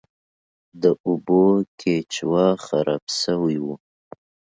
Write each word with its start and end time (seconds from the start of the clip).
د 0.81 0.83
اوبو 1.07 1.43
کیچوا 1.79 2.45
خراب 2.65 3.03
شوی 3.21 3.57
و. 3.63 3.65